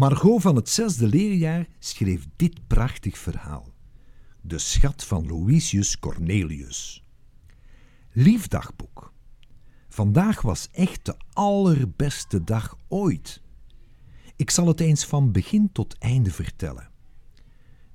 Margot 0.00 0.42
van 0.42 0.56
het 0.56 0.68
zesde 0.68 1.06
leerjaar 1.06 1.66
schreef 1.78 2.26
dit 2.36 2.66
prachtig 2.66 3.18
verhaal. 3.18 3.72
De 4.40 4.58
schat 4.58 5.04
van 5.04 5.26
Louisius 5.26 5.98
Cornelius. 5.98 7.04
Lief 8.12 8.48
dagboek. 8.48 9.12
Vandaag 9.88 10.42
was 10.42 10.68
echt 10.70 11.04
de 11.04 11.16
allerbeste 11.32 12.44
dag 12.44 12.76
ooit. 12.88 13.42
Ik 14.36 14.50
zal 14.50 14.66
het 14.66 14.80
eens 14.80 15.04
van 15.04 15.32
begin 15.32 15.72
tot 15.72 15.98
einde 15.98 16.30
vertellen. 16.30 16.90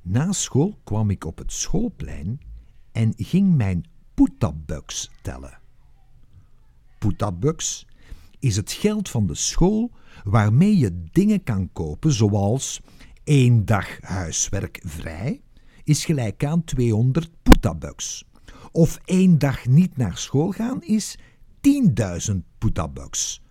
Na 0.01 0.31
school 0.31 0.79
kwam 0.83 1.09
ik 1.09 1.25
op 1.25 1.37
het 1.37 1.51
schoolplein 1.51 2.39
en 2.91 3.13
ging 3.17 3.55
mijn 3.55 3.85
poetabuks 4.13 5.11
tellen. 5.21 5.59
Poetabuks 6.99 7.87
is 8.45 8.55
het 8.55 8.71
geld 8.71 9.09
van 9.09 9.27
de 9.27 9.35
school 9.35 9.91
waarmee 10.23 10.77
je 10.77 11.03
dingen 11.11 11.43
kan 11.43 11.69
kopen 11.73 12.13
zoals 12.13 12.81
één 13.23 13.65
dag 13.65 14.01
huiswerk 14.01 14.81
vrij 14.83 15.41
is 15.83 16.05
gelijk 16.05 16.45
aan 16.45 16.63
200 16.63 17.29
poetabuks. 17.43 18.25
Of 18.71 18.99
één 19.05 19.37
dag 19.37 19.65
niet 19.65 19.97
naar 19.97 20.17
school 20.17 20.51
gaan 20.51 20.83
is 20.83 21.17
10.000 22.31 22.35
poetabuks. 22.57 23.41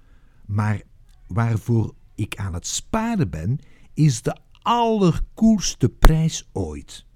Maar 0.46 0.82
waarvoor 1.26 1.94
ik 2.14 2.36
aan 2.36 2.54
het 2.54 2.66
sparen 2.66 3.30
ben, 3.30 3.58
is 3.94 4.22
de 4.22 4.36
allerkoelste 4.62 5.88
prijs 5.88 6.48
ooit. 6.52 7.06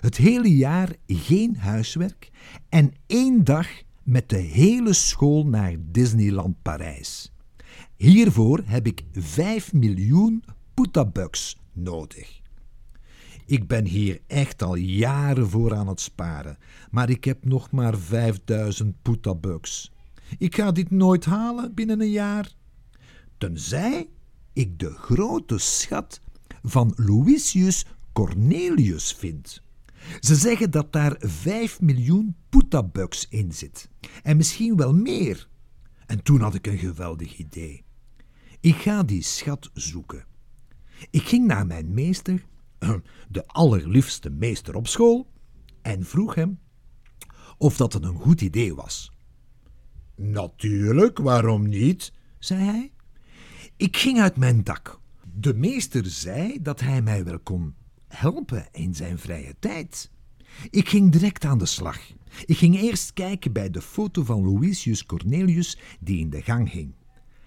Het 0.00 0.16
hele 0.16 0.56
jaar 0.56 0.96
geen 1.06 1.56
huiswerk 1.56 2.30
en 2.68 2.92
één 3.06 3.44
dag 3.44 3.68
met 4.04 4.28
de 4.28 4.36
hele 4.36 4.92
school 4.92 5.46
naar 5.46 5.76
Disneyland 5.78 6.62
Parijs. 6.62 7.32
Hiervoor 7.96 8.62
heb 8.64 8.86
ik 8.86 9.04
5 9.12 9.72
miljoen 9.72 10.44
poetabucks 10.74 11.56
nodig. 11.72 12.40
Ik 13.46 13.68
ben 13.68 13.84
hier 13.84 14.20
echt 14.26 14.62
al 14.62 14.74
jaren 14.74 15.48
voor 15.48 15.74
aan 15.74 15.88
het 15.88 16.00
sparen, 16.00 16.58
maar 16.90 17.10
ik 17.10 17.24
heb 17.24 17.44
nog 17.44 17.70
maar 17.70 17.98
5000 17.98 19.02
poetabucks. 19.02 19.92
Ik 20.38 20.54
ga 20.54 20.72
dit 20.72 20.90
nooit 20.90 21.24
halen 21.24 21.74
binnen 21.74 22.00
een 22.00 22.10
jaar. 22.10 22.52
Tenzij 23.38 24.08
ik 24.52 24.78
de 24.78 24.90
grote 24.90 25.58
schat 25.58 26.20
van 26.62 26.92
Louisius 26.96 27.86
Cornelius 28.12 29.12
vind. 29.12 29.62
Ze 30.20 30.34
zeggen 30.34 30.70
dat 30.70 30.92
daar 30.92 31.16
5 31.18 31.80
miljoen 31.80 32.36
poetabucks 32.48 33.26
in 33.28 33.52
zit. 33.52 33.90
En 34.22 34.36
misschien 34.36 34.76
wel 34.76 34.94
meer. 34.94 35.48
En 36.06 36.22
toen 36.22 36.40
had 36.40 36.54
ik 36.54 36.66
een 36.66 36.78
geweldig 36.78 37.36
idee. 37.36 37.84
Ik 38.60 38.74
ga 38.74 39.02
die 39.02 39.22
schat 39.22 39.70
zoeken. 39.74 40.24
Ik 41.10 41.22
ging 41.22 41.46
naar 41.46 41.66
mijn 41.66 41.94
meester, 41.94 42.44
de 43.28 43.46
allerliefste 43.46 44.30
meester 44.30 44.74
op 44.74 44.86
school, 44.86 45.30
en 45.82 46.04
vroeg 46.04 46.34
hem 46.34 46.58
of 47.58 47.76
dat 47.76 47.94
een 47.94 48.14
goed 48.14 48.40
idee 48.40 48.74
was. 48.74 49.12
Natuurlijk, 50.16 51.18
waarom 51.18 51.68
niet? 51.68 52.12
zei 52.38 52.64
hij. 52.64 52.92
Ik 53.76 53.96
ging 53.96 54.20
uit 54.20 54.36
mijn 54.36 54.64
dak. 54.64 55.00
De 55.34 55.54
meester 55.54 56.06
zei 56.06 56.62
dat 56.62 56.80
hij 56.80 57.02
mij 57.02 57.24
wel 57.24 57.38
kon 57.38 57.74
helpen 58.14 58.68
in 58.72 58.94
zijn 58.94 59.18
vrije 59.18 59.54
tijd. 59.58 60.10
Ik 60.70 60.88
ging 60.88 61.12
direct 61.12 61.44
aan 61.44 61.58
de 61.58 61.66
slag. 61.66 61.98
Ik 62.46 62.56
ging 62.56 62.80
eerst 62.80 63.12
kijken 63.12 63.52
bij 63.52 63.70
de 63.70 63.82
foto 63.82 64.24
van 64.24 64.44
Louisius 64.44 65.06
Cornelius 65.06 65.78
die 66.00 66.18
in 66.18 66.30
de 66.30 66.42
gang 66.42 66.70
hing. 66.70 66.94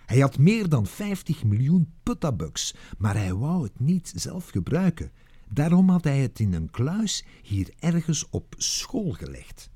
Hij 0.06 0.20
had 0.20 0.38
meer 0.38 0.70
dan 0.70 0.86
50 0.86 1.44
miljoen 1.44 1.94
puttabucks, 2.04 2.76
maar 2.98 3.16
hij 3.16 3.34
wou 3.34 3.64
het 3.64 3.80
niet 3.80 4.12
zelf 4.16 4.50
gebruiken. 4.50 5.12
Daarom 5.50 5.90
had 5.90 6.04
hij 6.04 6.20
het 6.20 6.40
in 6.40 6.54
een 6.54 6.72
kluis 6.72 7.26
hier 7.42 7.70
ergens 7.80 8.30
op 8.30 8.56
school 8.58 9.12
gelegd. 9.12 9.70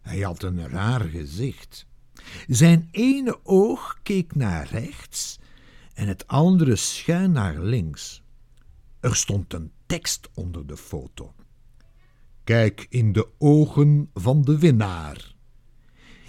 Hij 0.00 0.20
had 0.20 0.42
een 0.42 0.68
raar 0.68 1.00
gezicht. 1.00 1.86
Zijn 2.46 2.88
ene 2.90 3.38
oog 3.42 3.98
keek 4.02 4.34
naar 4.34 4.68
rechts 4.68 5.38
en 5.94 6.08
het 6.08 6.26
andere 6.26 6.76
schuin 6.76 7.32
naar 7.32 7.60
links. 7.60 8.22
Er 9.00 9.16
stond 9.16 9.52
een 9.52 9.72
tekst 9.92 10.30
onder 10.34 10.66
de 10.66 10.76
foto. 10.76 11.34
Kijk 12.44 12.86
in 12.88 13.12
de 13.12 13.28
ogen 13.38 14.10
van 14.14 14.42
de 14.42 14.58
winnaar. 14.58 15.34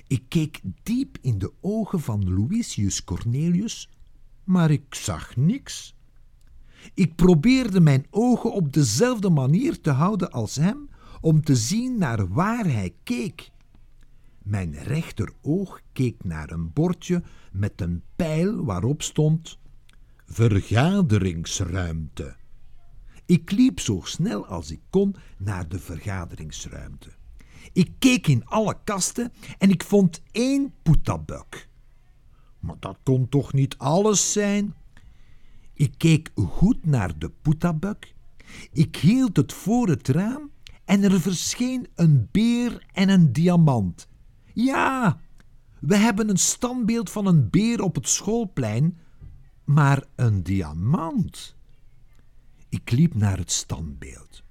Ik 0.07 0.23
keek 0.27 0.61
diep 0.83 1.17
in 1.21 1.37
de 1.37 1.51
ogen 1.61 1.99
van 1.99 2.33
Louisius 2.33 3.03
Cornelius, 3.03 3.89
maar 4.43 4.71
ik 4.71 4.95
zag 4.95 5.35
niks. 5.35 5.95
Ik 6.93 7.15
probeerde 7.15 7.79
mijn 7.79 8.05
ogen 8.09 8.53
op 8.53 8.73
dezelfde 8.73 9.29
manier 9.29 9.81
te 9.81 9.91
houden 9.91 10.31
als 10.31 10.55
hem, 10.55 10.89
om 11.21 11.43
te 11.43 11.55
zien 11.55 11.97
naar 11.97 12.27
waar 12.27 12.65
hij 12.65 12.93
keek. 13.03 13.51
Mijn 14.41 14.73
rechteroog 14.73 15.81
keek 15.93 16.23
naar 16.23 16.51
een 16.51 16.73
bordje 16.73 17.23
met 17.51 17.81
een 17.81 18.03
pijl 18.15 18.65
waarop 18.65 19.01
stond 19.01 19.57
vergaderingsruimte. 20.25 22.41
Ik 23.25 23.51
liep 23.51 23.79
zo 23.79 24.01
snel 24.03 24.45
als 24.45 24.71
ik 24.71 24.81
kon 24.89 25.15
naar 25.37 25.69
de 25.69 25.79
vergaderingsruimte. 25.79 27.09
Ik 27.73 27.91
keek 27.99 28.27
in 28.27 28.45
alle 28.45 28.77
kasten 28.83 29.31
en 29.57 29.69
ik 29.69 29.83
vond 29.83 30.21
één 30.31 30.73
poetabuk. 30.83 31.69
Maar 32.59 32.75
dat 32.79 32.97
kon 33.03 33.29
toch 33.29 33.53
niet 33.53 33.77
alles 33.77 34.31
zijn? 34.31 34.73
Ik 35.73 35.93
keek 35.97 36.31
goed 36.35 36.85
naar 36.85 37.19
de 37.19 37.29
poetabuk. 37.41 38.15
Ik 38.71 38.95
hield 38.95 39.37
het 39.37 39.53
voor 39.53 39.87
het 39.87 40.07
raam 40.07 40.51
en 40.85 41.03
er 41.03 41.21
verscheen 41.21 41.87
een 41.95 42.27
beer 42.31 42.85
en 42.93 43.09
een 43.09 43.33
diamant. 43.33 44.07
Ja, 44.53 45.19
we 45.79 45.95
hebben 45.95 46.29
een 46.29 46.37
standbeeld 46.37 47.09
van 47.09 47.25
een 47.25 47.49
beer 47.49 47.81
op 47.81 47.95
het 47.95 48.07
schoolplein, 48.07 48.97
maar 49.63 50.03
een 50.15 50.43
diamant. 50.43 51.55
Ik 52.73 52.91
liep 52.91 53.15
naar 53.15 53.37
het 53.37 53.51
standbeeld. 53.51 54.43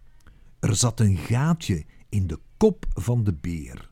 Er 0.60 0.76
zat 0.76 1.00
een 1.00 1.16
gaatje 1.16 1.84
in 2.08 2.26
de 2.26 2.38
kop 2.56 2.86
van 2.88 3.24
de 3.24 3.32
beer. 3.34 3.90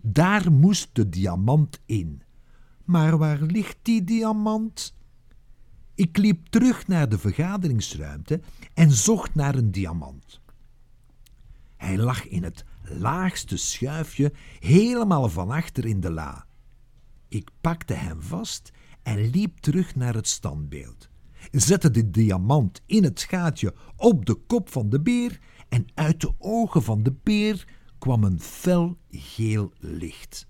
Daar 0.00 0.52
moest 0.52 0.88
de 0.92 1.08
diamant 1.08 1.80
in. 1.86 2.22
Maar 2.84 3.18
waar 3.18 3.42
ligt 3.42 3.76
die 3.82 4.04
diamant? 4.04 4.96
Ik 5.94 6.16
liep 6.16 6.46
terug 6.46 6.86
naar 6.86 7.08
de 7.08 7.18
vergaderingsruimte 7.18 8.40
en 8.74 8.90
zocht 8.90 9.34
naar 9.34 9.54
een 9.54 9.70
diamant. 9.70 10.40
Hij 11.76 11.98
lag 11.98 12.28
in 12.28 12.42
het 12.42 12.64
laagste 12.82 13.56
schuifje, 13.56 14.32
helemaal 14.58 15.28
van 15.28 15.50
achter 15.50 15.84
in 15.84 16.00
de 16.00 16.10
la. 16.10 16.46
Ik 17.28 17.50
pakte 17.60 17.94
hem 17.94 18.22
vast 18.22 18.70
en 19.02 19.30
liep 19.30 19.58
terug 19.58 19.94
naar 19.94 20.14
het 20.14 20.28
standbeeld 20.28 21.09
zette 21.50 21.90
de 21.90 22.10
diamant 22.10 22.82
in 22.86 23.04
het 23.04 23.22
gaatje 23.22 23.74
op 23.96 24.26
de 24.26 24.34
kop 24.34 24.70
van 24.70 24.90
de 24.90 25.00
beer 25.00 25.40
en 25.68 25.86
uit 25.94 26.20
de 26.20 26.32
ogen 26.38 26.82
van 26.82 27.02
de 27.02 27.14
beer 27.22 27.68
kwam 27.98 28.24
een 28.24 28.40
fel 28.40 28.98
geel 29.10 29.72
licht. 29.78 30.48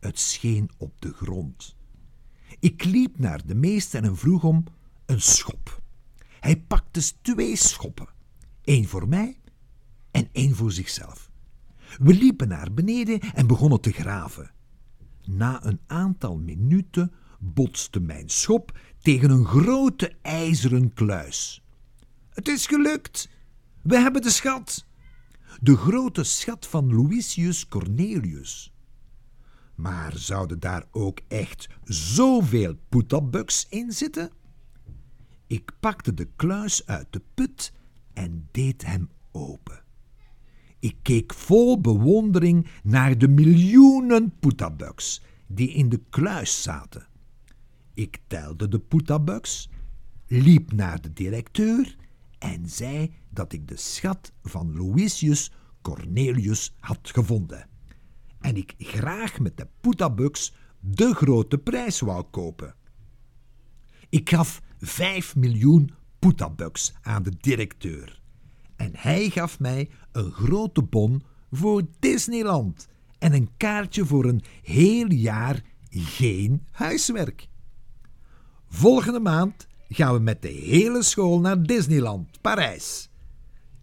Het 0.00 0.18
scheen 0.18 0.70
op 0.78 0.94
de 0.98 1.12
grond. 1.12 1.76
Ik 2.58 2.84
liep 2.84 3.18
naar 3.18 3.46
de 3.46 3.54
meester 3.54 4.04
en 4.04 4.16
vroeg 4.16 4.44
om 4.44 4.64
een 5.06 5.20
schop. 5.20 5.82
Hij 6.40 6.60
pakte 6.60 7.20
twee 7.22 7.56
schoppen, 7.56 8.08
één 8.64 8.84
voor 8.84 9.08
mij 9.08 9.40
en 10.10 10.28
één 10.32 10.54
voor 10.54 10.72
zichzelf. 10.72 11.30
We 11.98 12.14
liepen 12.14 12.48
naar 12.48 12.72
beneden 12.72 13.20
en 13.20 13.46
begonnen 13.46 13.80
te 13.80 13.92
graven. 13.92 14.50
Na 15.24 15.64
een 15.64 15.80
aantal 15.86 16.38
minuten 16.38 17.12
botste 17.42 18.00
mijn 18.00 18.28
schop 18.28 18.78
tegen 18.98 19.30
een 19.30 19.44
grote 19.44 20.12
ijzeren 20.22 20.94
kluis. 20.94 21.62
Het 22.30 22.48
is 22.48 22.66
gelukt! 22.66 23.28
We 23.82 23.98
hebben 23.98 24.22
de 24.22 24.30
schat! 24.30 24.86
De 25.60 25.76
grote 25.76 26.24
schat 26.24 26.66
van 26.66 26.94
Louisius 26.94 27.68
Cornelius. 27.68 28.72
Maar 29.74 30.16
zouden 30.16 30.60
daar 30.60 30.84
ook 30.90 31.20
echt 31.28 31.68
zoveel 31.84 32.74
poetabuks 32.88 33.66
in 33.68 33.92
zitten? 33.92 34.30
Ik 35.46 35.70
pakte 35.80 36.14
de 36.14 36.28
kluis 36.36 36.86
uit 36.86 37.06
de 37.10 37.22
put 37.34 37.72
en 38.12 38.48
deed 38.50 38.86
hem 38.86 39.10
open. 39.32 39.82
Ik 40.78 40.96
keek 41.02 41.34
vol 41.34 41.80
bewondering 41.80 42.66
naar 42.82 43.18
de 43.18 43.28
miljoenen 43.28 44.38
poetabuks 44.38 45.22
die 45.46 45.68
in 45.68 45.88
de 45.88 46.00
kluis 46.10 46.62
zaten. 46.62 47.06
Ik 47.94 48.18
telde 48.26 48.68
de 48.68 48.78
poetabuks, 48.78 49.68
liep 50.26 50.72
naar 50.72 51.00
de 51.00 51.12
directeur 51.12 51.96
en 52.38 52.68
zei 52.68 53.14
dat 53.30 53.52
ik 53.52 53.68
de 53.68 53.76
schat 53.76 54.32
van 54.42 54.76
Louisius 54.76 55.52
Cornelius 55.82 56.74
had 56.78 57.10
gevonden. 57.12 57.68
En 58.40 58.56
ik 58.56 58.74
graag 58.78 59.38
met 59.38 59.56
de 59.56 59.68
poetabuks 59.80 60.54
de 60.80 61.14
grote 61.14 61.58
prijs 61.58 62.00
wou 62.00 62.22
kopen. 62.22 62.74
Ik 64.08 64.30
gaf 64.30 64.62
5 64.80 65.36
miljoen 65.36 65.90
poetabucks 66.18 66.92
aan 67.02 67.22
de 67.22 67.32
directeur. 67.40 68.20
En 68.76 68.90
hij 68.96 69.30
gaf 69.30 69.58
mij 69.58 69.90
een 70.12 70.30
grote 70.30 70.82
bon 70.82 71.22
voor 71.50 71.82
Disneyland 71.98 72.88
en 73.18 73.32
een 73.32 73.50
kaartje 73.56 74.06
voor 74.06 74.24
een 74.24 74.42
heel 74.62 75.10
jaar 75.10 75.62
geen 75.90 76.66
huiswerk. 76.70 77.48
Volgende 78.74 79.20
maand 79.20 79.66
gaan 79.88 80.14
we 80.14 80.20
met 80.20 80.42
de 80.42 80.48
hele 80.48 81.02
school 81.02 81.40
naar 81.40 81.62
Disneyland, 81.62 82.40
Parijs. 82.40 83.08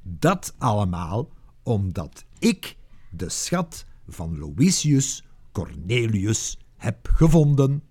Dat 0.01 0.53
allemaal 0.57 1.29
omdat 1.63 2.25
ik 2.39 2.77
de 3.11 3.29
schat 3.29 3.85
van 4.07 4.39
Louisius 4.39 5.23
Cornelius 5.51 6.57
heb 6.77 7.09
gevonden. 7.13 7.83